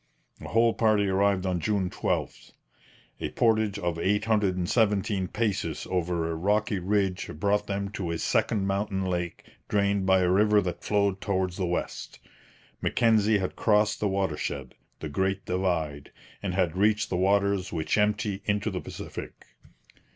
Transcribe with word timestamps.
The 0.39 0.47
whole 0.47 0.73
party 0.73 1.07
arrived 1.09 1.45
on 1.45 1.59
June 1.59 1.91
12. 1.91 2.53
A 3.19 3.29
portage 3.29 3.77
of 3.77 3.99
817 3.99 5.27
paces 5.27 5.85
over 5.91 6.31
a 6.31 6.33
rocky 6.33 6.79
ridge 6.79 7.29
brought 7.35 7.67
them 7.67 7.89
to 7.89 8.09
a 8.09 8.17
second 8.17 8.65
mountain 8.65 9.05
lake 9.05 9.43
drained 9.69 10.07
by 10.07 10.21
a 10.21 10.31
river 10.31 10.59
that 10.61 10.83
flowed 10.83 11.21
towards 11.21 11.55
the 11.57 11.67
west. 11.67 12.17
Mackenzie 12.81 13.37
had 13.37 13.55
crossed 13.55 13.99
the 13.99 14.07
watershed, 14.07 14.73
the 15.01 15.07
Great 15.07 15.45
Divide, 15.45 16.11
and 16.41 16.55
had 16.55 16.75
reached 16.75 17.11
the 17.11 17.15
waters 17.17 17.71
which 17.71 17.95
empty 17.95 18.41
into 18.47 18.71
the 18.71 18.81
Pacific. 18.81 19.45